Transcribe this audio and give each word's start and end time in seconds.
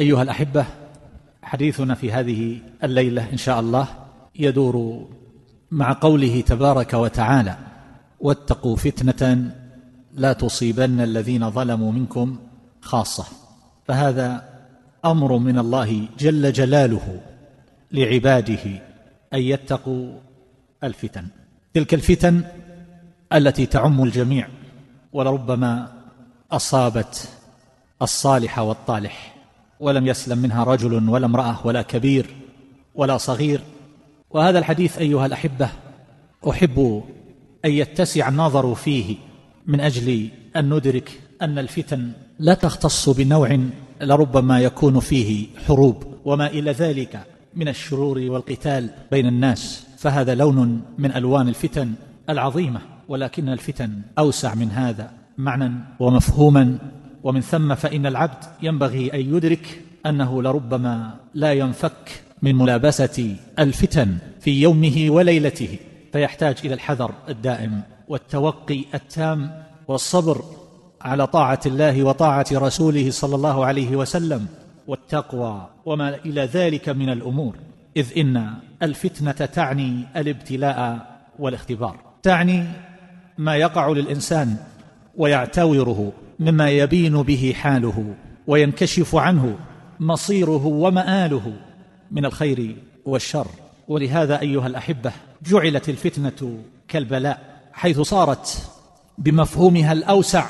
أيها 0.00 0.22
الأحبة 0.22 0.66
حديثنا 1.42 1.94
في 1.94 2.12
هذه 2.12 2.60
الليلة 2.84 3.32
إن 3.32 3.36
شاء 3.36 3.60
الله 3.60 3.88
يدور 4.34 5.06
مع 5.70 5.92
قوله 5.92 6.40
تبارك 6.40 6.94
وتعالى 6.94 7.56
واتقوا 8.20 8.76
فتنة 8.76 9.52
لا 10.14 10.32
تصيبن 10.32 11.00
الذين 11.00 11.50
ظلموا 11.50 11.92
منكم 11.92 12.38
خاصة 12.80 13.24
فهذا 13.88 14.48
أمر 15.04 15.38
من 15.38 15.58
الله 15.58 16.08
جل 16.18 16.52
جلاله 16.52 17.20
لعباده 17.92 18.64
أن 19.34 19.38
يتقوا 19.38 20.12
الفتن. 20.84 21.26
تلك 21.74 21.94
الفتن 21.94 22.44
التي 23.32 23.66
تعم 23.66 24.02
الجميع 24.02 24.48
ولربما 25.12 25.92
أصابت 26.52 27.28
الصالح 28.02 28.58
والطالح. 28.58 29.35
ولم 29.80 30.06
يسلم 30.06 30.38
منها 30.38 30.64
رجل 30.64 31.08
ولا 31.08 31.26
امرأة 31.26 31.66
ولا 31.66 31.82
كبير 31.82 32.26
ولا 32.94 33.16
صغير. 33.16 33.60
وهذا 34.30 34.58
الحديث 34.58 34.98
أيها 34.98 35.26
الأحبة 35.26 35.68
أحب 36.50 37.02
أن 37.64 37.70
يتسع 37.70 38.28
النظر 38.28 38.74
فيه 38.74 39.16
من 39.66 39.80
أجل 39.80 40.28
أن 40.56 40.74
ندرك 40.74 41.20
أن 41.42 41.58
الفتن 41.58 42.12
لا 42.38 42.54
تختص 42.54 43.08
بنوع 43.08 43.58
لربما 44.00 44.60
يكون 44.60 45.00
فيه 45.00 45.46
حروب 45.66 46.04
وما 46.24 46.46
إلى 46.46 46.70
ذلك 46.70 47.26
من 47.54 47.68
الشرور 47.68 48.18
والقتال 48.18 48.90
بين 49.10 49.26
الناس. 49.26 49.86
فهذا 49.96 50.34
لون 50.34 50.82
من 50.98 51.12
ألوان 51.12 51.48
الفتن 51.48 51.92
العظيمة 52.30 52.80
ولكن 53.08 53.48
الفتن 53.48 54.02
أوسع 54.18 54.54
من 54.54 54.70
هذا 54.70 55.10
معنى 55.38 55.72
ومفهوما 56.00 56.78
ومن 57.26 57.40
ثم 57.40 57.74
فإن 57.74 58.06
العبد 58.06 58.44
ينبغي 58.62 59.14
أن 59.14 59.36
يدرك 59.36 59.82
أنه 60.06 60.42
لربما 60.42 61.14
لا 61.34 61.52
ينفك 61.52 62.22
من 62.42 62.54
ملابسة 62.54 63.36
الفتن 63.58 64.18
في 64.40 64.62
يومه 64.62 65.06
وليلته 65.08 65.78
فيحتاج 66.12 66.56
إلى 66.64 66.74
الحذر 66.74 67.14
الدائم 67.28 67.82
والتوقي 68.08 68.84
التام 68.94 69.64
والصبر 69.88 70.44
على 71.00 71.26
طاعة 71.26 71.60
الله 71.66 72.04
وطاعة 72.04 72.46
رسوله 72.52 73.10
صلى 73.10 73.34
الله 73.34 73.64
عليه 73.64 73.96
وسلم 73.96 74.46
والتقوى 74.86 75.68
وما 75.84 76.16
إلى 76.16 76.40
ذلك 76.40 76.88
من 76.88 77.08
الأمور 77.08 77.56
إذ 77.96 78.18
إن 78.18 78.54
الفتنة 78.82 79.46
تعني 79.46 80.04
الابتلاء 80.16 81.06
والاختبار 81.38 81.96
تعني 82.22 82.64
ما 83.38 83.56
يقع 83.56 83.88
للإنسان 83.88 84.56
ويعتوره 85.16 86.12
مما 86.40 86.70
يبين 86.70 87.22
به 87.22 87.54
حاله 87.56 88.14
وينكشف 88.46 89.14
عنه 89.14 89.58
مصيره 90.00 90.66
ومآله 90.66 91.52
من 92.10 92.24
الخير 92.24 92.76
والشر. 93.04 93.46
ولهذا 93.88 94.40
أيها 94.40 94.66
الأحبة 94.66 95.12
جعلت 95.46 95.88
الفتنة 95.88 96.58
كالبلاء 96.88 97.60
حيث 97.72 98.00
صارت 98.00 98.70
بمفهومها 99.18 99.92
الأوسع 99.92 100.46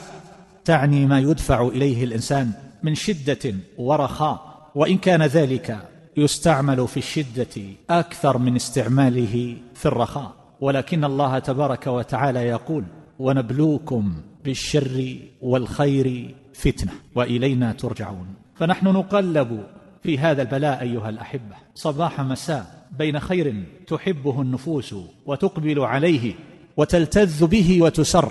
تعني 0.65 1.07
ما 1.07 1.21
يدفع 1.21 1.69
إليه 1.69 2.05
الإنسان 2.05 2.53
من 2.83 2.95
شدة 2.95 3.55
ورخاء 3.79 4.69
وإن 4.75 4.99
كان 4.99 5.23
ذلك 5.23 5.79
يستعمل 6.17 6.89
في 6.89 6.97
الشدة 6.97 7.63
أكثر 7.91 8.39
من 8.39 8.57
استعماله 8.57 9.57
في 9.75 9.87
الرخاء. 9.87 10.33
ولكن 10.61 11.05
الله 11.05 11.39
تبارك 11.39 11.87
وتعالى 11.87 12.41
يقول 12.41 12.85
ونبلوكم 13.19 14.15
بالشر 14.47 15.17
والخير 15.43 16.35
فتنة 16.55 16.93
وإلينا 17.15 17.73
ترجعون. 17.73 18.27
فنحن 18.55 18.87
نقلب 18.87 19.67
في 20.03 20.19
هذا 20.19 20.43
البلاء 20.43 20.83
أيها 20.83 21.09
الأحبة 21.09 21.57
صباح 21.75 22.21
مساء 22.21 22.87
بين 22.99 23.21
خير 23.21 23.65
تحبه 23.87 24.43
النفوس 24.43 24.95
وتقبل 25.27 25.81
عليه 25.81 26.35
وتلتذ 26.77 27.47
به 27.47 27.83
وتسر 27.83 28.31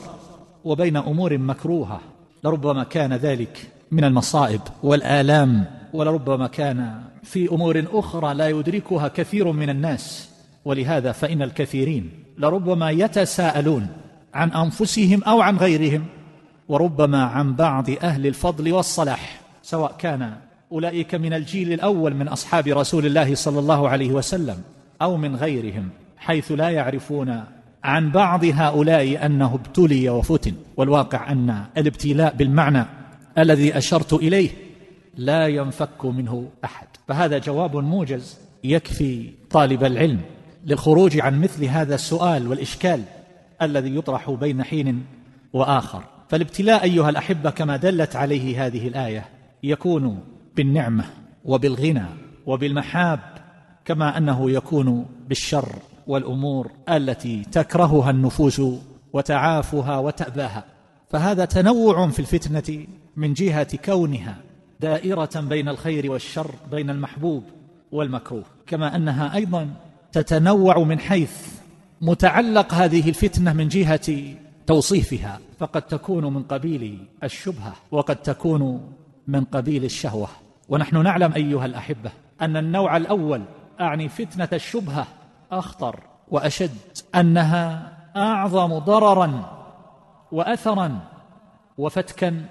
وبين 0.64 0.98
أمور 0.98 1.38
مكروهة 1.38 2.02
لربما 2.44 2.84
كان 2.84 3.14
ذلك 3.14 3.68
من 3.92 4.04
المصائب 4.04 4.62
والآلام 4.84 5.66
ولربما 5.94 6.48
كان 6.48 7.02
في 7.24 7.50
أمور 7.52 7.86
أخرى 7.94 8.34
لا 8.34 8.50
يدركها 8.50 9.08
كثير 9.08 9.52
من 9.52 9.70
الناس. 9.70 10.30
ولهذا 10.66 11.12
فإن 11.12 11.42
الكثيرين 11.42 12.10
لربما 12.38 12.92
يتساءلون 12.92 13.88
عن 14.36 14.52
أنفسهم 14.52 15.24
أو 15.24 15.42
عن 15.42 15.58
غيرهم 15.58 16.06
وربما 16.70 17.24
عن 17.24 17.56
بعض 17.56 17.90
أهل 17.90 18.28
الفضل 18.28 18.74
والصلاح 18.74 19.42
سواء 19.64 19.96
كان 20.00 20.34
أولئك 20.72 21.16
من 21.16 21.34
الجيل 21.34 21.74
الأول 21.74 22.14
من 22.14 22.28
أصحاب 22.28 22.68
رسول 22.68 23.06
الله 23.06 23.36
صلى 23.36 23.60
الله 23.60 23.90
عليه 23.90 24.12
وسلم 24.12 24.58
أو 25.02 25.18
من 25.18 25.36
غيرهم 25.36 25.90
حيث 26.18 26.52
لا 26.52 26.70
يعرفون 26.70 27.44
عن 27.84 28.12
بعض 28.12 28.46
هؤلاء 28.46 29.26
أنه 29.26 29.54
ابتلي 29.54 30.10
وفتن. 30.10 30.54
والواقع 30.78 31.32
أن 31.32 31.66
الابتلاء 31.78 32.36
بالمعنى 32.36 32.86
الذي 33.38 33.78
أشرت 33.78 34.14
إليه 34.14 34.50
لا 35.18 35.48
ينفك 35.48 36.06
منه 36.06 36.50
أحد. 36.66 36.88
فهذا 37.08 37.38
جواب 37.38 37.76
موجز 37.76 38.38
يكفي 38.64 39.30
طالب 39.52 39.84
العلم 39.84 40.22
للخروج 40.66 41.20
عن 41.20 41.42
مثل 41.42 41.66
هذا 41.66 41.96
السؤال 41.96 42.48
والإشكال 42.48 43.02
الذي 43.62 43.96
يطرح 43.96 44.32
بين 44.32 44.64
حين 44.64 45.06
وآخر. 45.54 46.04
فالابتلاء 46.30 46.84
أيها 46.84 47.10
الأحبة 47.10 47.50
كما 47.50 47.78
دلت 47.78 48.16
عليه 48.16 48.66
هذه 48.66 48.88
الآية 48.88 49.26
يكون 49.64 50.20
بالنعمة 50.56 51.04
وبالغنى 51.46 52.06
وبالمحاب 52.46 53.20
كما 53.86 54.18
أنه 54.18 54.52
يكون 54.52 55.06
بالشر 55.28 55.70
والأمور 56.08 56.72
التي 56.90 57.44
تكرهها 57.52 58.10
النفوس 58.10 58.62
وتعافها 59.14 59.98
وتأباها. 59.98 60.64
فهذا 61.10 61.46
تنوع 61.46 62.10
في 62.10 62.20
الفتنة 62.20 62.88
من 63.16 63.34
جهة 63.34 63.78
كونها 63.86 64.38
دائرة 64.80 65.30
بين 65.36 65.70
الخير 65.70 66.12
والشر 66.12 66.52
بين 66.72 66.90
المحبوب 66.90 67.44
والمكروه 67.92 68.44
كما 68.68 68.96
أنها 68.96 69.36
أيضا 69.36 69.70
تتنوع 70.12 70.80
من 70.80 71.00
حيث 71.00 71.48
متعلق 72.02 72.74
هذه 72.74 73.10
الفتنة 73.10 73.54
من 73.54 73.68
جهة 73.68 74.36
توصيفها. 74.68 75.40
فقد 75.60 75.82
تكون 75.82 76.34
من 76.34 76.44
قبيل 76.44 77.08
الشبهة 77.24 77.74
وقد 77.92 78.16
تكون 78.16 78.94
من 79.28 79.44
قبيل 79.44 79.86
الشهوة. 79.86 80.28
ونحن 80.70 81.04
نعلم 81.04 81.34
أيها 81.34 81.66
الأحبة 81.66 82.12
أن 82.42 82.58
النوع 82.58 82.98
الأول 82.98 83.44
أعني 83.82 84.10
فتنة 84.10 84.50
الشبهة 84.54 85.08
أخطر 85.52 86.00
وأشد 86.28 86.78
أنها 87.16 87.94
أعظم 88.16 88.80
ضررا 88.80 89.52
واثرا 90.32 91.00
وفتكا 91.78 92.46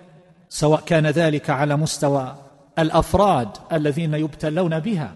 سواء 0.49 0.81
كان 0.81 1.07
ذلك 1.07 1.51
على 1.51 1.77
مستوى 1.77 2.37
الأفراد 2.79 3.49
الذين 3.73 4.15
يبتلون 4.15 4.81
بها 4.81 5.13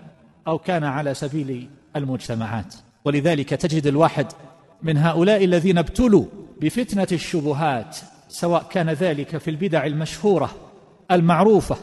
أو 0.46 0.58
كان 0.58 0.84
على 0.84 1.14
سبيل 1.14 1.70
المجتمعات. 1.96 2.74
ولذلك 3.04 3.48
تجد 3.48 3.86
الواحد 3.86 4.26
من 4.82 4.98
هؤلاء 4.98 5.44
الذين 5.44 5.78
ابتلوا 5.78 6.24
بفتنة 6.60 7.06
الشبهات 7.12 7.96
سواء 8.28 8.62
كان 8.70 8.90
ذلك 8.90 9.36
في 9.36 9.50
البدع 9.50 9.86
المشهورة 9.86 10.50
المعروفة 11.10 11.76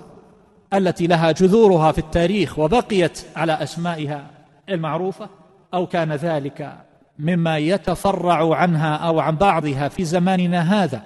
التي 0.73 1.07
لها 1.07 1.31
جذورها 1.31 1.91
في 1.91 1.97
التاريخ 1.97 2.59
وبقيت 2.59 3.25
على 3.35 3.53
أسمائها 3.53 4.31
المعروفة 4.69 5.29
أو 5.73 5.87
كان 5.87 6.11
ذلك 6.11 6.77
مما 7.19 7.57
يتفرع 7.57 8.55
عنها 8.55 8.95
أو 8.95 9.19
عن 9.19 9.35
بعضها 9.35 9.87
في 9.87 10.05
زماننا 10.05 10.83
هذا 10.83 11.01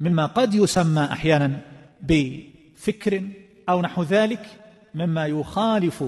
مما 0.00 0.26
قد 0.26 0.54
يسمى 0.54 1.04
أحيانا 1.04 1.60
بفكر 2.00 3.22
أو 3.68 3.80
نحو 3.80 4.02
ذلك 4.02 4.46
مما 4.94 5.26
يخالف 5.26 6.04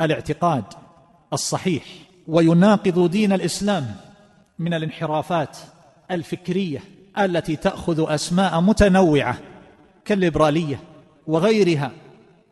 الاعتقاد 0.00 0.64
الصحيح. 1.32 1.84
ويناقض 2.28 3.10
دين 3.10 3.32
الإسلام 3.32 3.86
من 4.58 4.74
الانحرافات 4.74 5.56
الفكرية 6.10 6.80
التي 7.18 7.56
تأخذ 7.56 8.14
أسماء 8.14 8.60
متنوعة 8.60 9.38
كالليبرالية 10.04 10.80
وغيرها 11.26 11.90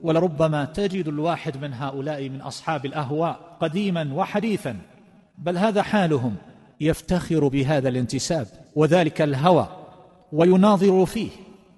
ولربما 0.00 0.64
تجد 0.64 1.08
الواحد 1.08 1.56
من 1.62 1.74
هؤلاء 1.74 2.28
من 2.28 2.40
أصحاب 2.40 2.86
الأهواء 2.86 3.56
قديما 3.60 4.14
وحديثا 4.14 4.76
بل 5.38 5.58
هذا 5.58 5.82
حالهم 5.82 6.36
يفتخر 6.80 7.48
بهذا 7.48 7.88
الانتساب 7.88 8.46
وذلك 8.76 9.22
الهوى 9.22 9.68
ويناظر 10.32 11.06
فيه 11.06 11.30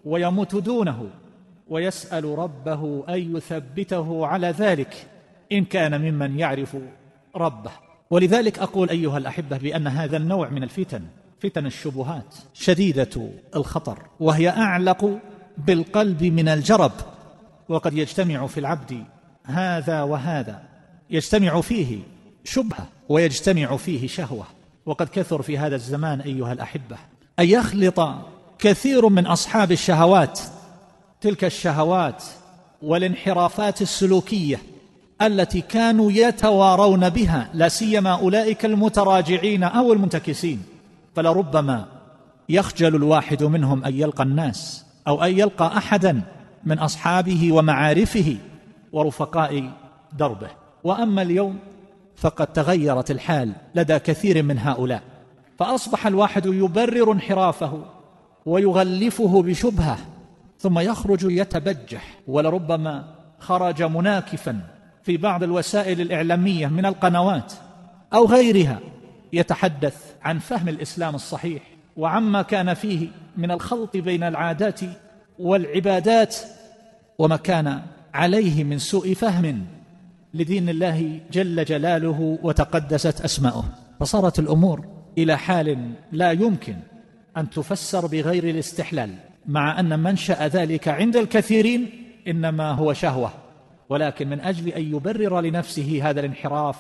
ويموت 0.05 0.56
دونه 0.56 1.09
ويسأل 1.69 2.38
ربه 2.38 3.05
أن 3.09 3.37
يثبته 3.37 4.27
على 4.27 4.47
ذلك 4.47 5.06
إن 5.53 5.65
كان 5.65 6.00
ممن 6.00 6.38
يعرف 6.38 6.77
ربه. 7.37 7.70
ولذلك 8.11 8.58
أقول 8.58 8.90
أيها 8.90 9.19
الأحبة 9.19 9.56
بأن 9.58 9.87
هذا 9.87 10.17
النوع 10.17 10.49
من 10.49 10.62
الفتن 10.62 11.02
فتن 11.40 11.67
الشبهات 11.67 12.34
شديدة 12.55 13.31
الخطر 13.56 13.99
وهي 14.20 14.49
أعلق 14.49 15.19
بالقلب 15.58 16.23
من 16.23 16.49
الجرب 16.49 16.93
وقد 17.69 17.94
يجتمع 17.94 18.46
في 18.46 18.61
العبد 18.61 19.05
هذا 19.44 20.02
وهذا 20.02 20.62
يجتمع 21.11 21.61
فيه 21.61 21.99
شبهة 22.44 22.88
ويجتمع 23.08 23.76
فيه 23.76 24.06
شهوة. 24.06 24.46
وقد 24.87 25.08
كثر 25.08 25.43
في 25.43 25.58
هذا 25.58 25.76
الزمان 25.76 26.20
أيها 26.20 26.52
الأحبة 26.52 26.96
أن 27.38 27.44
يخلط 27.44 28.00
كثير 28.58 29.08
من 29.08 29.26
أصحاب 29.26 29.73
الشهوات 29.73 30.40
تلك 31.20 31.44
الشهوات 31.44 32.25
والانحرافات 32.82 33.82
السلوكية 33.82 34.61
التي 35.27 35.61
كانوا 35.61 36.13
يتوارون 36.13 37.09
بها 37.09 37.49
لا 37.55 37.69
سيما 37.69 38.11
أولئك 38.11 38.65
المتراجعين 38.65 39.63
أو 39.63 39.93
المنتكسين. 39.93 40.63
فلربما 41.15 41.87
يخجل 42.49 42.97
الواحد 42.97 43.43
منهم 43.43 43.85
أن 43.85 43.95
يلقى 43.95 44.25
الناس 44.25 44.87
أو 45.09 45.25
أن 45.25 45.39
يلقى 45.39 45.77
أحدا 45.77 46.21
من 46.65 46.79
أصحابه 46.79 47.53
ومعارفه 47.53 48.37
ورفقاء 48.93 49.71
دربه. 50.19 50.51
وأما 50.85 51.23
اليوم 51.23 51.59
فقد 52.17 52.47
تغيرت 52.47 53.11
الحال 53.11 53.53
لدى 53.75 53.99
كثير 53.99 54.43
من 54.43 54.59
هؤلاء. 54.59 55.03
فأصبح 55.59 56.07
الواحد 56.07 56.47
يبرر 56.47 57.13
انحرافه 57.13 57.85
ويغلفه 58.47 59.43
بشبهة 59.43 59.99
ثم 60.59 60.79
يخرج 60.79 61.23
يتبجح 61.23 62.19
ولربما 62.27 63.05
خرج 63.39 63.83
مناكفا 63.83 64.61
في 65.04 65.16
بعض 65.16 65.43
الوسائل 65.43 66.00
الإعلامية 66.00 66.66
من 66.66 66.87
القنوات 66.87 67.52
أو 68.14 68.26
غيرها 68.26 68.81
يتحدث 69.32 69.96
عن 70.22 70.38
فهم 70.38 70.69
الإسلام 70.69 71.14
الصحيح 71.14 71.62
وعما 71.96 72.43
كان 72.43 72.75
فيه 72.75 73.08
من 73.37 73.50
الخلط 73.50 73.96
بين 73.96 74.22
العادات 74.22 74.81
والعبادات 75.38 76.37
وما 77.19 77.37
كان 77.37 77.82
عليه 78.14 78.64
من 78.64 78.78
سوء 78.78 79.14
فهم 79.14 79.66
لدين 80.34 80.69
الله 80.69 81.20
جل 81.32 81.64
جلاله 81.64 82.38
وتقدست 82.43 83.20
أسماؤه. 83.20 83.64
فصارت 84.00 84.38
الأمور 84.38 84.84
إلى 85.19 85.38
حال 85.38 85.93
لا 86.12 86.31
يمكن 86.32 86.76
أن 87.37 87.50
تفسر 87.50 88.06
بغير 88.06 88.44
الاستحلال 88.44 89.14
مع 89.46 89.81
أن 89.81 90.00
منشأ 90.00 90.49
ذلك 90.49 90.88
عند 90.88 91.16
الكثيرين 91.16 91.90
إنما 92.28 92.70
هو 92.70 92.93
شهوة. 92.93 93.42
ولكن 93.93 94.29
من 94.29 94.41
أجل 94.41 94.69
أن 94.69 94.83
يبرر 94.83 95.41
لنفسه 95.41 96.00
هذا 96.03 96.21
الانحراف 96.21 96.77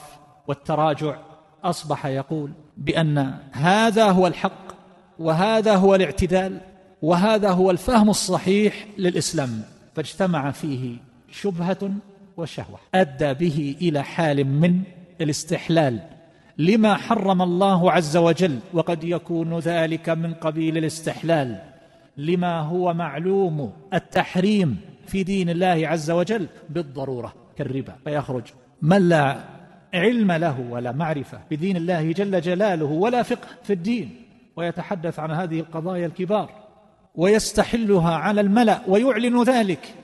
والتراجع 0.48 1.16
أصبح 1.64 2.06
يقول 2.06 2.50
بأن 2.76 3.34
هذا 3.52 4.10
هو 4.10 4.26
الحق 4.26 4.72
وهذا 5.18 5.76
هو 5.76 5.94
الاعتدال 5.94 6.60
وهذا 7.02 7.50
هو 7.50 7.70
الفهم 7.70 8.10
الصحيح 8.10 8.86
للإسلام. 8.98 9.62
فاجتمع 9.94 10.50
فيه 10.50 10.96
شبهة 11.30 11.90
وشهوة 12.36 12.78
أدى 12.94 13.34
به 13.34 13.76
إلى 13.80 14.02
حال 14.02 14.44
من 14.44 14.80
الاستحلال 15.20 16.00
لما 16.58 16.94
حرم 16.96 17.42
الله 17.42 17.92
عز 17.92 18.16
وجل 18.16 18.58
وقد 18.72 19.04
يكون 19.04 19.58
ذلك 19.58 20.08
من 20.08 20.34
قبيل 20.34 20.78
الاستحلال 20.78 21.58
لما 22.16 22.60
هو 22.60 22.94
معلوم 22.94 23.72
التحريم 23.94 24.91
في 25.12 25.22
دين 25.22 25.50
الله 25.50 25.88
عز 25.88 26.10
وجل 26.10 26.46
بالضرورة 26.70 27.34
كالربا 27.56 27.94
فيخرج. 28.04 28.42
من 28.82 29.08
لا 29.08 29.44
علم 29.94 30.32
له 30.32 30.60
ولا 30.70 30.92
معرفة 30.92 31.38
بدين 31.50 31.76
الله 31.76 32.12
جل 32.12 32.40
جلاله 32.40 32.84
ولا 32.84 33.22
فقه 33.22 33.48
في 33.62 33.72
الدين 33.72 34.26
ويتحدث 34.56 35.18
عن 35.18 35.30
هذه 35.30 35.60
القضايا 35.60 36.06
الكبار 36.06 36.50
ويستحلها 37.14 38.14
على 38.14 38.40
الملأ 38.40 38.80
ويعلن 38.88 39.42
ذلك 39.42 39.94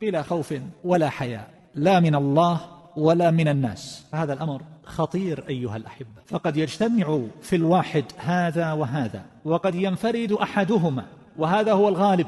بلا 0.00 0.22
خوف 0.22 0.54
ولا 0.84 1.08
حياء. 1.08 1.48
لا 1.74 2.00
من 2.00 2.14
الله 2.14 2.60
ولا 2.96 3.30
من 3.30 3.48
الناس. 3.48 4.06
هذا 4.14 4.32
الأمر 4.32 4.62
خطير 4.84 5.44
أيها 5.48 5.76
الأحبة. 5.76 6.22
فقد 6.26 6.56
يجتمع 6.56 7.20
في 7.42 7.56
الواحد 7.56 8.04
هذا 8.18 8.72
وهذا 8.72 9.22
وقد 9.44 9.74
ينفرد 9.74 10.32
أحدهما 10.32 11.04
وهذا 11.36 11.72
هو 11.72 11.88
الغالب. 11.88 12.26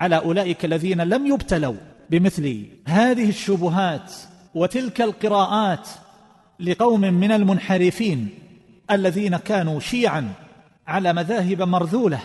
على 0.00 0.16
أولئك 0.16 0.64
الذين 0.64 1.00
لم 1.00 1.26
يبتلوا 1.26 1.74
بمثل 2.10 2.66
هذه 2.86 3.28
الشبهات 3.28 4.12
وتلك 4.54 5.00
القراءات 5.00 5.88
لقوم 6.60 7.00
من 7.00 7.32
المنحرفين 7.32 8.28
الذين 8.90 9.36
كانوا 9.36 9.80
شيعا 9.80 10.32
على 10.86 11.12
مذاهب 11.12 11.62
مرذولة 11.62 12.20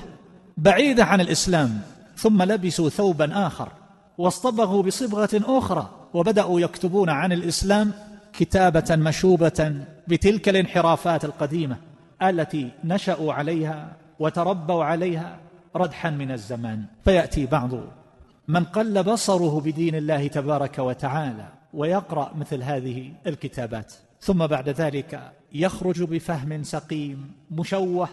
بعيدة 0.58 1.06
عن 1.06 1.22
الإسلام 1.22 1.82
ثم 2.18 2.44
لبسوا 2.44 2.90
ثوبا 2.90 3.48
آخر 3.48 3.72
واصطبغوا 4.18 4.84
بصبغة 4.84 5.30
أخرى 5.34 5.90
وبدأوا 6.14 6.60
يكتبون 6.60 7.10
عن 7.10 7.32
الإسلام 7.32 7.92
كتابة 8.34 8.96
مشوبة 8.96 9.74
بتلك 10.08 10.50
الانحرافات 10.50 11.26
القديمة 11.26 11.78
التي 12.22 12.70
نشأوا 12.84 13.34
عليها 13.34 13.94
وتربوا 14.20 14.84
عليها 14.84 15.38
ردحا 15.76 16.10
من 16.10 16.32
الزمان. 16.32 16.86
فيأتي 17.04 17.46
بعض 17.46 17.70
من 18.48 18.64
قل 18.64 19.04
بصره 19.04 19.62
بدين 19.62 19.96
الله 19.96 20.28
تبارك 20.28 20.80
وتعالى 20.80 21.48
ويقرأ 21.74 22.32
مثل 22.36 22.64
هذه 22.64 23.14
الكتابات. 23.28 23.94
ثم 24.22 24.48
بعد 24.48 24.70
ذلك 24.70 25.32
يخرج 25.54 26.04
بفهم 26.04 26.64
سقيم 26.64 27.32
مشوه 27.52 28.10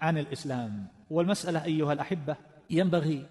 عن 0.00 0.18
الإسلام. 0.18 0.86
والمسألة 1.10 1.64
أيها 1.64 1.92
الأحبة 1.92 2.36
ينبغي 2.70 3.24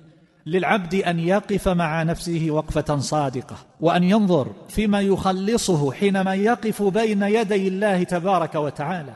للعبد 0.45 0.95
أن 0.95 1.19
يقف 1.19 1.67
مع 1.67 2.03
نفسه 2.03 2.47
وقفة 2.49 2.97
صادقة 2.97 3.55
وأن 3.81 4.03
ينظر 4.03 4.51
فيما 4.69 5.01
يخلصه 5.01 5.91
حينما 5.91 6.35
يقف 6.35 6.83
بين 6.83 7.23
يدي 7.23 7.67
الله 7.67 8.03
تبارك 8.03 8.55
وتعالى 8.55 9.15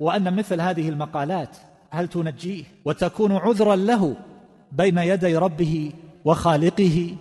وأن 0.00 0.36
مثل 0.36 0.60
هذه 0.60 0.88
المقالات 0.88 1.56
هل 1.94 2.08
تنجيه 2.08 2.64
وتكون 2.84 3.32
عذرا 3.32 3.76
له 3.76 4.16
بين 4.72 4.98
يدي 4.98 5.36
ربه 5.36 5.92
وخالقه 6.24 7.16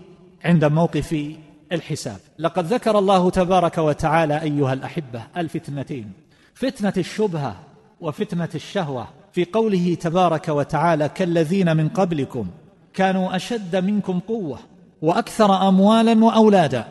عند 0.45 0.65
موقف 0.65 1.35
الحساب. 1.71 2.19
لقد 2.39 2.65
ذكر 2.65 2.99
الله 2.99 3.29
تبارك 3.29 3.77
وتعالى 3.77 4.41
أيها 4.41 4.73
الأحبة 4.73 5.23
الفتنتين 5.37 6.11
فتنة 6.53 6.93
الشبهة 6.97 7.55
وفتنة 8.01 8.49
الشهوة. 8.55 9.07
في 9.31 9.45
قوله 9.45 9.95
تبارك 9.95 10.47
وتعالى 10.47 11.09
كالذين 11.09 11.77
من 11.77 11.89
قبلكم 11.89 12.47
كانوا 12.93 13.35
أشد 13.35 13.75
منكم 13.75 14.19
قوة 14.19 14.59
وأكثر 15.01 15.67
أموالا 15.67 16.25
وأولادا 16.25 16.85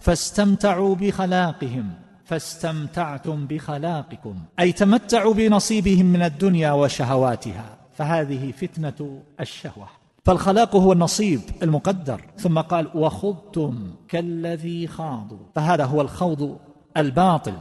فاستمتعوا 0.00 0.94
بخلاقهم. 0.94 1.90
فاستمتعتم 2.30 3.46
بخلاقكم 3.46 4.34
أي 4.60 4.72
تمتعوا 4.72 5.34
بنصيبهم 5.34 6.06
من 6.06 6.22
الدنيا 6.22 6.72
وشهواتها 6.72 7.78
فهذه 7.92 8.52
فتنة 8.52 9.22
الشهوة. 9.40 9.86
فالخلاق 10.24 10.76
هو 10.76 10.92
النصيب 10.92 11.40
المقدر. 11.62 12.20
ثم 12.38 12.58
قال 12.58 12.90
وخضتم 12.94 13.94
كالذي 14.08 14.86
خاضوا. 14.86 15.38
فهذا 15.54 15.84
هو 15.84 16.00
الخوض 16.00 16.58
الباطل 16.96 17.52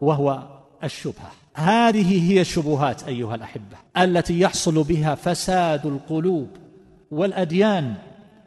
وهو 0.00 0.42
الشبهة. 0.84 1.30
هذه 1.54 2.32
هي 2.32 2.40
الشبهات 2.40 3.02
أيها 3.02 3.34
الأحبة 3.34 3.76
التي 3.98 4.40
يحصل 4.40 4.82
بها 4.82 5.14
فساد 5.14 5.86
القلوب 5.86 6.48
والأديان 7.10 7.94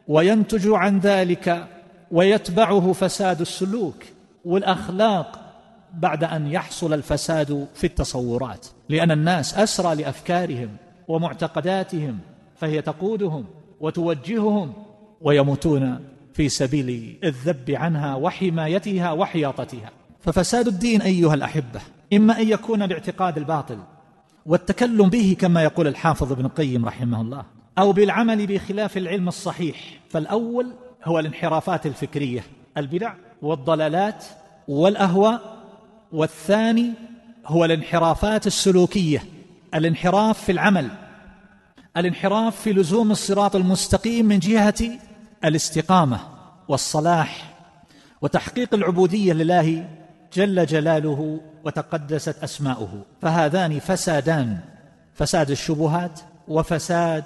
وينتج 0.08 0.68
عن 0.68 0.98
ذلك 0.98 1.68
ويتبعه 2.10 2.92
فساد 2.92 3.40
السلوك 3.40 4.04
والأخلاق 4.44 5.43
بعد 5.98 6.24
أن 6.24 6.46
يحصل 6.46 6.92
الفساد 6.92 7.66
في 7.74 7.86
التصورات 7.86 8.66
لأن 8.88 9.10
الناس 9.10 9.58
أسرى 9.58 9.94
لأفكارهم 9.94 10.68
ومعتقداتهم 11.08 12.18
فهي 12.56 12.82
تقودهم 12.82 13.44
وتوجههم 13.80 14.72
ويموتون 15.20 15.98
في 16.34 16.48
سبيل 16.48 17.18
الذب 17.24 17.70
عنها 17.70 18.14
وحمايتها 18.14 19.12
وحياطتها. 19.12 19.90
ففساد 20.20 20.66
الدين 20.66 21.02
أيها 21.02 21.34
الأحبة 21.34 21.80
إما 22.12 22.40
أن 22.40 22.48
يكون 22.48 22.86
باعتقاد 22.86 23.38
الباطل 23.38 23.78
والتكلم 24.46 25.08
به 25.08 25.36
كما 25.40 25.62
يقول 25.62 25.86
الحافظ 25.86 26.32
ابن 26.32 26.44
القيم 26.44 26.86
رحمه 26.86 27.20
الله 27.20 27.44
أو 27.78 27.92
بالعمل 27.92 28.46
بخلاف 28.46 28.96
العلم 28.96 29.28
الصحيح 29.28 30.00
فالأول 30.08 30.72
هو 31.04 31.18
الانحرافات 31.18 31.86
الفكرية 31.86 32.44
البدع 32.76 33.14
والضلالات 33.42 34.24
والأهواء 34.68 35.63
والثاني 36.14 36.92
هو 37.46 37.64
الانحرافات 37.64 38.46
السلوكية 38.46 39.24
الانحراف 39.74 40.42
في 40.42 40.52
العمل 40.52 40.90
الانحراف 41.96 42.60
في 42.60 42.72
لزوم 42.72 43.10
الصراط 43.10 43.56
المستقيم 43.56 44.26
من 44.26 44.38
جهة 44.38 44.98
الاستقامة 45.44 46.20
والصلاح 46.68 47.54
وتحقيق 48.22 48.74
العبودية 48.74 49.32
لله 49.32 49.88
جل 50.34 50.66
جلاله 50.66 51.40
وتقدست 51.64 52.44
أسماؤه. 52.44 53.02
فهذان 53.22 53.78
فسادان 53.78 54.58
فساد 55.14 55.50
الشبهات 55.50 56.20
وفساد 56.48 57.24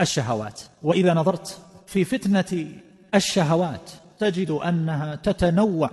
الشهوات. 0.00 0.60
وإذا 0.82 1.14
نظرت 1.14 1.58
في 1.86 2.04
فتنة 2.04 2.66
الشهوات 3.14 3.90
تجد 4.18 4.50
أنها 4.50 5.14
تتنوع 5.14 5.90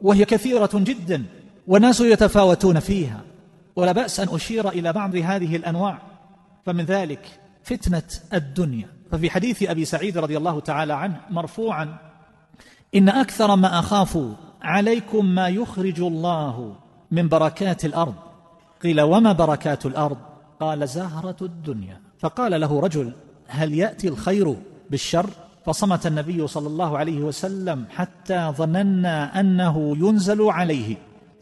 وهي 0.00 0.24
كثيرة 0.24 0.70
جدا. 0.74 1.24
والناس 1.66 2.00
يتفاوتون 2.00 2.80
فيها 2.80 3.20
ولا 3.76 3.92
بأس 3.92 4.20
أن 4.20 4.28
أشير 4.30 4.68
إلى 4.68 4.92
بعض 4.92 5.16
هذه 5.16 5.56
الأنواع. 5.56 5.98
فمن 6.66 6.84
ذلك 6.84 7.40
فتنة 7.62 8.02
الدنيا. 8.34 8.88
ففي 9.12 9.30
حديث 9.30 9.62
أبي 9.62 9.84
سعيد 9.84 10.18
رضي 10.18 10.36
الله 10.36 10.60
تعالى 10.60 10.92
عنه 10.92 11.20
مرفوعا 11.30 11.96
إن 12.94 13.08
أكثر 13.08 13.56
ما 13.56 13.78
أخاف 13.78 14.18
عليكم 14.62 15.24
ما 15.26 15.48
يخرج 15.48 16.00
الله 16.00 16.76
من 17.10 17.28
بركات 17.28 17.84
الأرض. 17.84 18.14
قيل 18.82 19.00
وما 19.00 19.32
بركات 19.32 19.86
الأرض؟ 19.86 20.16
قال 20.60 20.88
زهرة 20.88 21.36
الدنيا. 21.42 22.00
فقال 22.18 22.60
له 22.60 22.80
رجل 22.80 23.12
هل 23.46 23.74
يأتي 23.74 24.08
الخير 24.08 24.56
بالشر؟ 24.90 25.30
فصمت 25.66 26.06
النبي 26.06 26.46
صلى 26.46 26.66
الله 26.66 26.98
عليه 26.98 27.20
وسلم 27.20 27.84
حتى 27.90 28.52
ظننا 28.56 29.40
أنه 29.40 29.96
ينزل 29.98 30.42
عليه. 30.42 30.96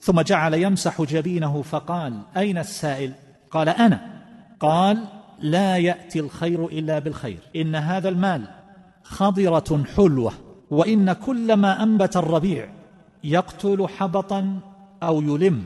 ثم 0.04 0.20
جعل 0.20 0.54
يمسح 0.54 1.02
جبينه 1.02 1.62
فقال 1.62 2.20
أين 2.37 2.58
السائل؟ 2.58 3.12
قال 3.50 3.68
أنا. 3.68 4.23
قال 4.61 5.04
لا 5.38 5.76
يأتي 5.76 6.20
الخير 6.20 6.66
إلا 6.66 6.99
بالخير. 6.99 7.38
إن 7.56 7.75
هذا 7.75 8.08
المال 8.08 8.44
خضرة 9.02 9.84
حلوة 9.96 10.32
وإن 10.70 11.12
كلما 11.12 11.82
أنبت 11.82 12.16
الربيع 12.16 12.68
يقتل 13.25 13.88
حبطا 13.88 14.58
أو 15.02 15.23
يلم. 15.23 15.64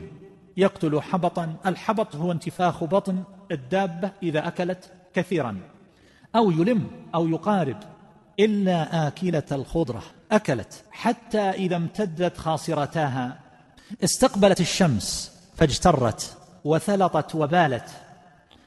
يقتل 0.57 1.01
حبطا 1.01 1.55
الحبط 1.65 2.15
هو 2.15 2.31
انتفاخ 2.31 2.83
بطن 2.83 3.23
الدابة 3.51 4.11
إذا 4.23 4.47
أكلت 4.47 4.91
كثيرا. 5.13 5.57
أو 6.35 6.51
يلم 6.51 6.87
أو 7.15 7.27
يقارب 7.27 7.77
إلا 8.39 9.07
آكلة 9.07 9.43
الخضرة 9.51 10.03
أكلت 10.31 10.83
حتى 10.91 11.41
إذا 11.41 11.75
امتدت 11.75 12.37
خاصرتاها. 12.37 13.48
استقبلت 14.03 14.61
الشمس 14.61 15.31
فاجترت 15.57 16.37
وثلطت 16.63 17.35
وبالت 17.35 17.89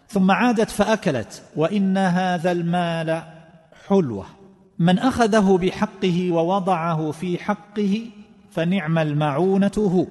ثم 0.09 0.31
عادت 0.31 0.71
فأكلت 0.71 1.43
وإن 1.57 1.99
هذا 1.99 2.53
المال 2.53 3.23
حلوة. 3.89 4.27
من 4.79 4.99
أخذه 4.99 5.59
بحقه 5.63 6.33
ووضعه 6.33 7.11
في 7.11 7.39
حقه 7.39 8.11
فنعم 8.51 8.99
المعونة 8.99 9.73
هو. 9.79 10.07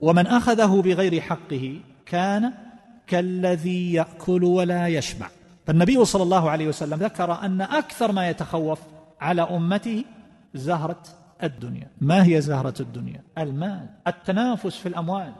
ومن 0.00 0.26
أخذه 0.26 0.82
بغير 0.82 1.20
حقه 1.20 1.80
كان 2.06 2.52
كالذي 3.06 3.92
يأكل 3.92 4.44
ولا 4.44 4.88
يشبع. 4.88 5.26
فالنبي 5.66 6.04
صلى 6.04 6.22
الله 6.22 6.50
عليه 6.50 6.68
وسلم 6.68 6.98
ذكر 6.98 7.32
أن 7.42 7.60
أكثر 7.60 8.12
ما 8.12 8.28
يتخوف 8.28 8.78
على 9.20 9.42
أمته 9.42 10.04
زهرة 10.54 11.02
الدنيا. 11.42 11.88
ما 12.00 12.24
هي 12.26 12.40
زهرة 12.40 12.74
الدنيا؟ 12.80 13.22
المال 13.38 13.86
التنافس 14.06 14.76
في 14.76 14.88
الأموال 14.88 15.32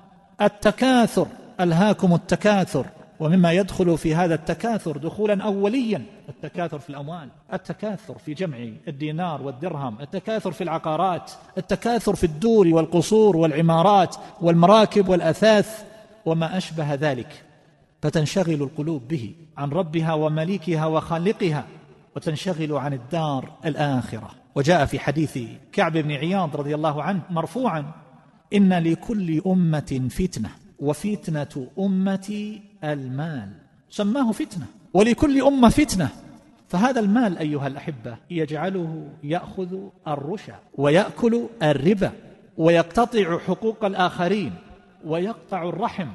التكاثر 0.42 1.26
ألهاكم 1.60 2.14
التكاثر. 2.14 2.86
ومما 3.20 3.52
يدخل 3.52 3.98
في 3.98 4.14
هذا 4.14 4.34
التكاثر 4.34 4.96
دخولا 4.96 5.44
اوليا 5.44 6.02
التكاثر 6.28 6.78
في 6.78 6.90
الأموال 6.90 7.28
التكاثر 7.52 8.18
في 8.18 8.34
جمع 8.34 8.58
الدينار 8.88 9.42
والدرهم 9.42 10.00
التكاثر 10.00 10.52
في 10.52 10.64
العقارات 10.64 11.32
التكاثر 11.58 12.14
في 12.14 12.24
الدور 12.24 12.68
والقصور 12.68 13.36
والعمارات 13.36 14.16
والمراكب 14.40 15.08
والأثاث. 15.08 15.84
وما 16.26 16.56
أشبه 16.56 16.94
ذلك 16.94 17.44
فتنشغل 18.02 18.62
القلوب 18.62 19.08
به 19.08 19.34
عن 19.56 19.70
ربها 19.70 20.14
ومليكها 20.14 20.86
وخالقها 20.86 21.64
وتنشغل 22.16 22.72
عن 22.72 22.92
الدار 22.92 23.52
الآخرة. 23.64 24.30
وجاء 24.54 24.84
في 24.84 24.98
حديث 24.98 25.38
كعب 25.72 25.92
بن 25.92 26.12
عياض 26.12 26.56
رضي 26.56 26.74
الله 26.74 27.02
عنه 27.02 27.22
مرفوعا 27.30 27.92
إن 28.54 28.72
لكل 28.72 29.42
أمة 29.46 30.08
فتنة 30.10 30.50
وفتنة 30.78 31.66
امتي 31.78 32.62
المال 32.84 33.52
سماه 33.90 34.32
فتنة 34.32 34.66
ولكل 34.94 35.42
أمة 35.42 35.68
فتنة. 35.68 36.08
فهذا 36.68 37.00
المال 37.00 37.38
أيها 37.38 37.66
الأحبة 37.66 38.16
يجعله 38.30 39.08
يأخذ 39.24 39.76
الرشا 40.08 40.54
ويأكل 40.74 41.46
الربا 41.62 42.12
ويقتطع 42.56 43.38
حقوق 43.38 43.84
الآخرين 43.84 44.52
ويقطع 45.04 45.68
الرحم 45.68 46.08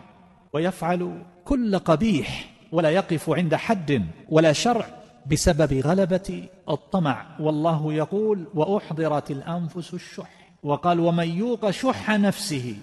ويفعل 0.53 1.21
كل 1.45 1.79
قبيح 1.79 2.49
ولا 2.71 2.89
يقف 2.89 3.29
عند 3.29 3.55
حد 3.55 4.05
ولا 4.29 4.53
شرع 4.53 4.85
بسبب 5.31 5.73
غلبة 5.73 6.43
الطمع. 6.69 7.25
والله 7.39 7.93
يقول 7.93 8.45
وأحضرت 8.53 9.31
الأنفس 9.31 9.93
الشح. 9.93 10.51
وقال 10.63 10.99
ومن 10.99 11.29
يوق 11.29 11.69
شح 11.69 12.09
نفسه 12.09 12.75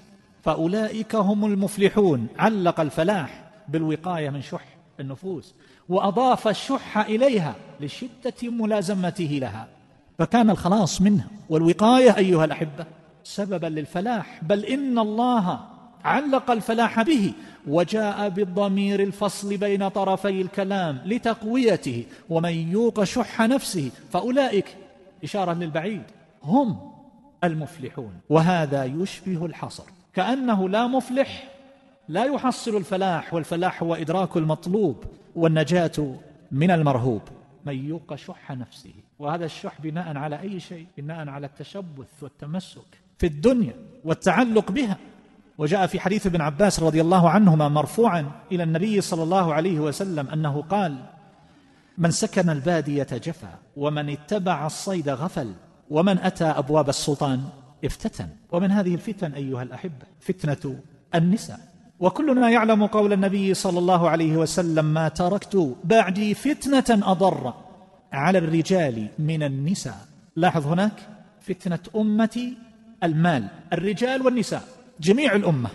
فأولئك 0.43 1.15
هم 1.15 1.45
المفلحون. 1.45 2.27
علق 2.39 2.81
الفلاح 2.81 3.45
بالوقاية 3.69 4.31
من 4.31 4.43
شح 4.43 4.65
النفوس. 5.01 5.55
وأضاف 5.89 6.49
الشح 6.49 6.99
إليها 6.99 7.55
لشدة 7.81 8.51
ملازمته 8.51 9.39
لها. 9.43 9.69
فكان 10.19 10.51
الخلاص 10.51 11.03
منها 11.03 11.29
والوقاية 11.49 12.17
أيها 12.17 12.45
الأحبة 12.45 12.87
سببا 13.25 13.67
للفلاح. 13.67 14.41
بل 14.45 14.65
إن 14.65 14.99
الله 14.99 15.74
علق 16.05 16.51
الفلاح 16.51 17.03
به 17.03 17.33
وجاء 17.67 18.29
بالضمير 18.29 19.03
الفصل 19.03 19.57
بين 19.57 19.89
طرفي 19.89 20.41
الكلام 20.41 21.01
لتقويته 21.05 22.05
ومن 22.31 22.73
يوق 22.73 23.05
شح 23.05 23.41
نفسه 23.41 23.91
فأولئك 24.13 24.77
إشارة 25.25 25.53
للبعيد 25.53 26.03
هم 26.43 26.93
المفلحون 27.45 28.13
وهذا 28.31 28.85
يشبه 28.85 29.47
الحصر 29.47 29.85
كأنه 30.15 30.69
لا 30.69 30.87
مفلح 30.87 31.51
لا 32.09 32.25
يحصل 32.25 32.77
الفلاح 32.77 33.35
والفلاح 33.35 33.83
هو 33.83 33.95
إدراك 33.95 34.37
المطلوب 34.37 35.05
والنجاة 35.37 36.17
من 36.53 36.71
المرهوب 36.71 37.23
من 37.67 37.89
يوق 37.89 38.15
شح 38.15 38.53
نفسه 38.53 38.93
وهذا 39.19 39.45
الشح 39.45 39.81
بناء 39.81 40.17
على 40.17 40.41
أي 40.41 40.61
شيء؟ 40.61 40.87
بناء 40.99 41.29
على 41.29 41.47
التشبث 41.47 42.23
والتمسك 42.23 43.01
في 43.19 43.27
الدنيا 43.27 43.75
والتعلق 44.05 44.71
بها 44.71 44.99
وجاء 45.59 45.87
في 45.87 46.01
حديث 46.01 46.27
ابن 46.27 46.41
عباس 46.41 46.81
رضي 46.81 47.01
الله 47.01 47.31
عنهما 47.31 47.69
مرفوعا 47.69 48.31
إلى 48.53 48.63
النبي 48.63 49.01
صلى 49.01 49.23
الله 49.23 49.55
عليه 49.55 49.81
وسلم 49.81 50.29
أنه 50.29 50.63
قال 50.63 50.97
من 51.99 52.11
سكن 52.11 52.51
البادية 52.51 53.07
جفا 53.13 53.59
ومن 53.77 54.09
اتبع 54.09 54.67
الصيد 54.67 55.09
غفل 55.09 55.53
ومن 55.91 56.19
أتى 56.19 56.45
أبواب 56.45 56.89
السلطان 56.89 57.43
افتتن. 57.85 58.29
ومن 58.53 58.71
هذه 58.71 58.95
الفتن 58.95 59.33
أيها 59.33 59.63
الأحبة 59.63 60.07
فتنة 60.21 60.79
النساء. 61.15 61.61
وكلنا 62.01 62.51
يعلم 62.51 62.87
قول 62.87 63.13
النبي 63.13 63.55
صلى 63.55 63.79
الله 63.79 64.11
عليه 64.11 64.37
وسلم 64.37 64.85
ما 64.85 65.09
تركت 65.09 65.77
بعدي 65.85 66.35
فتنة 66.35 67.11
أضر 67.11 67.55
على 68.13 68.39
الرجال 68.39 69.09
من 69.19 69.43
النساء. 69.43 69.99
لاحظ 70.37 70.67
هناك 70.67 70.93
فتنة 71.41 71.79
أمتي 71.97 72.57
المال 73.03 73.49
الرجال 73.73 74.23
والنساء. 74.23 74.63
جميع 75.01 75.35
الأمة. 75.35 75.69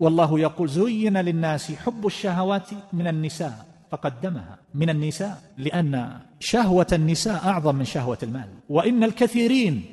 والله 0.00 0.40
يقول 0.40 0.68
زين 0.68 1.16
للناس 1.16 1.72
حب 1.72 2.06
الشهوات 2.06 2.70
من 2.92 3.06
النساء 3.06 3.66
فقدمها 3.90 4.58
من 4.74 4.90
النساء 4.90 5.42
لأن 5.58 6.18
شهوة 6.40 6.86
النساء 6.92 7.48
أعظم 7.48 7.74
من 7.74 7.84
شهوة 7.84 8.18
المال. 8.22 8.48
وإن 8.68 9.04
الكثيرين 9.04 9.84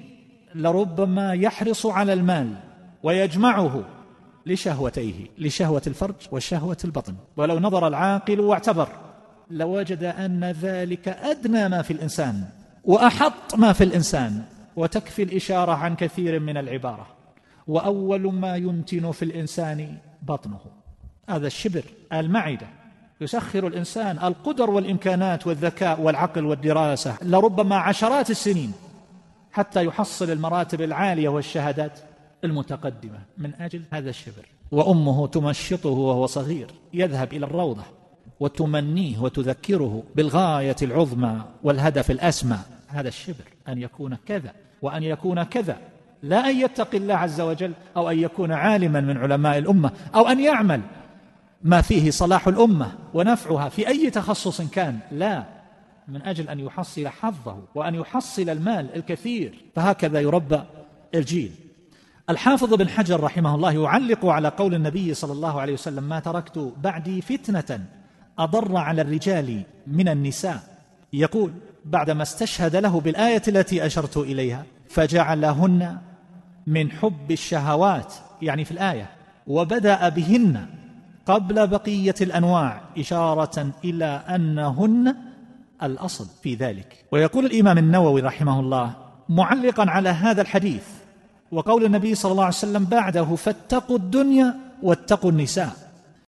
لربما 0.56 1.34
يحرص 1.34 1.86
على 1.86 2.14
المال 2.14 2.56
ويجمعه 3.04 3.84
لشهوتيه 4.46 5.14
لشهوة 5.38 5.82
الفرج 5.88 6.16
وشهوة 6.32 6.78
البطن. 6.86 7.16
ولو 7.38 7.60
نظر 7.60 7.88
العاقل 7.88 8.40
واعتبر 8.40 8.88
لوجد 9.52 10.04
أن 10.04 10.46
ذلك 10.46 11.08
أدنى 11.08 11.70
ما 11.70 11.82
في 11.82 11.94
الإنسان 11.94 12.44
وأحط 12.84 13.56
ما 13.56 13.74
في 13.74 13.84
الإنسان 13.84 14.44
وتكفي 14.76 15.24
الإشارة 15.24 15.72
عن 15.72 15.96
كثير 15.96 16.40
من 16.40 16.58
العبارة. 16.58 17.19
وأول 17.68 18.34
ما 18.34 18.56
ينتن 18.56 19.12
في 19.12 19.26
الإنسان 19.26 19.98
بطنه. 20.22 20.60
هذا 21.30 21.48
الشبر 21.48 21.84
المعدة. 22.14 22.68
يسخر 23.22 23.68
الإنسان 23.68 24.18
القدر 24.18 24.70
والإمكانات 24.70 25.48
والذكاء 25.48 26.02
والعقل 26.02 26.46
والدراسة 26.46 27.18
لربما 27.22 27.76
عشرات 27.76 28.30
السنين 28.30 28.74
حتى 29.52 29.86
يحصل 29.86 30.32
المراتب 30.32 30.82
العالية 30.82 31.30
والشهادات 31.30 32.00
المتقدمة. 32.44 33.20
من 33.38 33.54
أجل 33.60 33.82
هذا 33.92 34.10
الشبر. 34.10 34.46
وأمه 34.72 35.28
تمشطه 35.28 35.90
وهو 35.90 36.26
صغير. 36.26 36.72
يذهب 36.94 37.34
إلى 37.34 37.46
الروضة 37.46 37.84
وتمنيه 38.40 39.20
وتذكره 39.20 40.04
بالغاية 40.16 40.76
العظمى 40.82 41.42
والهدف 41.64 42.12
الأسمى. 42.12 42.60
هذا 42.88 43.08
الشبر 43.08 43.44
أن 43.68 43.82
يكون 43.82 44.16
كذا 44.16 44.54
وأن 44.82 45.04
يكون 45.04 45.44
كذا. 45.44 45.78
لا 46.24 46.50
أن 46.50 46.60
يتقي 46.60 46.98
الله 46.98 47.16
عز 47.16 47.42
وجل 47.42 47.74
أو 47.98 48.10
أن 48.10 48.20
يكون 48.20 48.52
عالما 48.52 49.02
من 49.02 49.18
علماء 49.18 49.58
الأمة 49.58 49.92
أو 50.16 50.28
أن 50.28 50.40
يعمل 50.40 50.82
ما 51.64 51.82
فيه 51.82 52.12
صلاح 52.12 52.48
الأمة 52.48 52.92
ونفعها 53.14 53.70
في 53.70 53.88
أي 53.88 54.10
تخصص 54.10 54.62
كان. 54.62 55.00
لا. 55.12 55.44
من 56.08 56.22
أجل 56.22 56.50
أن 56.50 56.60
يحصل 56.60 57.08
حظه 57.08 57.58
وأن 57.76 57.96
يحصل 57.96 58.50
المال 58.50 58.96
الكثير. 58.96 59.66
فهكذا 59.76 60.20
يربى 60.20 60.60
الجيل. 61.16 61.52
الحافظ 62.30 62.74
بن 62.74 62.90
حجر 62.90 63.24
رحمه 63.24 63.56
الله 63.56 63.72
يعلق 63.72 64.26
على 64.26 64.48
قول 64.48 64.76
النبي 64.76 65.14
صلى 65.14 65.34
الله 65.34 65.62
عليه 65.62 65.74
وسلم 65.74 66.04
ما 66.04 66.20
تركت 66.20 66.74
بعدي 66.84 67.22
فتنة 67.22 67.86
أضر 68.40 68.78
على 68.78 69.02
الرجال 69.02 69.62
من 69.88 70.08
النساء. 70.08 70.64
يقول 71.14 71.52
بعدما 71.86 72.24
استشهد 72.24 72.76
له 72.76 73.00
بالآية 73.00 73.42
التي 73.48 73.86
أشرت 73.86 74.18
إليها 74.18 74.66
فجعلهن 74.90 75.98
من 76.70 76.92
حب 76.92 77.32
الشهوات 77.32 78.14
يعني 78.42 78.66
في 78.66 78.72
الآية 78.72 79.10
وبدأ 79.48 80.10
بهن 80.10 80.66
قبل 81.26 81.68
بقية 81.68 82.16
الأنواع 82.22 82.82
إشارة 82.98 83.74
إلى 83.84 84.24
أنهن 84.36 85.16
الأصل 85.84 86.28
في 86.44 86.56
ذلك. 86.56 87.06
ويقول 87.12 87.46
الإمام 87.46 87.78
النووي 87.78 88.22
رحمه 88.22 88.60
الله 88.60 88.94
معلقا 89.30 89.90
على 89.90 90.10
هذا 90.10 90.42
الحديث 90.42 90.84
وقول 91.52 91.86
النبي 91.86 92.16
صلى 92.16 92.32
الله 92.32 92.44
عليه 92.44 92.56
وسلم 92.56 92.86
بعده 92.86 93.36
فاتقوا 93.36 93.98
الدنيا 93.98 94.56
واتقوا 94.84 95.32
النساء. 95.32 95.89